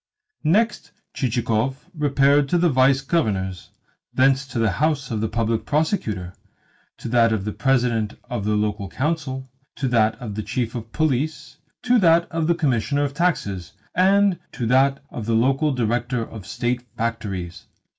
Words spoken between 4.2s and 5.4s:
thence to the house of the